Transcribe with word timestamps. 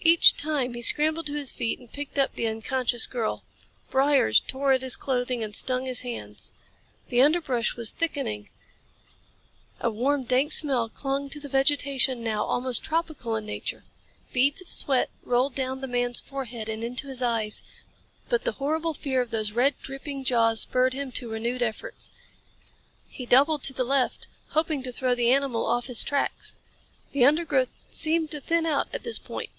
Each 0.00 0.34
time 0.34 0.72
he 0.72 0.80
scrambled 0.80 1.26
to 1.26 1.34
his 1.34 1.52
feet 1.52 1.78
and 1.78 1.92
picked 1.92 2.18
up 2.18 2.32
the 2.32 2.46
unconscious 2.46 3.06
girl. 3.06 3.42
Briars 3.90 4.40
tore 4.40 4.72
at 4.72 4.80
his 4.80 4.96
clothing 4.96 5.44
and 5.44 5.54
stung 5.54 5.84
his 5.84 6.00
hands. 6.00 6.50
The 7.10 7.20
underbrush 7.20 7.76
was 7.76 7.92
thickening. 7.92 8.48
A 9.80 9.90
warm, 9.90 10.22
dank 10.22 10.52
smell 10.52 10.88
clung 10.88 11.28
to 11.28 11.38
the 11.38 11.48
vegetation 11.48 12.22
now 12.22 12.42
almost 12.46 12.82
tropical 12.82 13.36
in 13.36 13.44
nature. 13.44 13.84
Beads 14.32 14.62
of 14.62 14.70
sweat 14.70 15.10
rolled 15.24 15.54
down 15.54 15.82
the 15.82 15.86
man's 15.86 16.20
forehead 16.20 16.70
and 16.70 16.82
into 16.82 17.08
his 17.08 17.20
eyes. 17.20 17.60
But 18.30 18.44
the 18.44 18.52
horrible 18.52 18.94
fear 18.94 19.20
of 19.20 19.30
those 19.30 19.52
red, 19.52 19.74
dripping 19.82 20.24
jaws 20.24 20.60
spurred 20.62 20.94
him 20.94 21.12
to 21.12 21.28
renewed 21.28 21.62
efforts. 21.62 22.12
He 23.10 23.26
doubled 23.26 23.62
to 23.64 23.74
the 23.74 23.84
left, 23.84 24.26
hoping 24.50 24.82
to 24.84 24.92
throw 24.92 25.14
the 25.14 25.30
animal 25.32 25.66
off 25.66 25.86
his 25.86 26.02
tracks. 26.02 26.56
The 27.12 27.26
undergrowth 27.26 27.72
seemed 27.90 28.30
to 28.30 28.40
thin 28.40 28.64
out 28.64 28.88
at 28.94 29.02
this 29.04 29.18
point. 29.18 29.50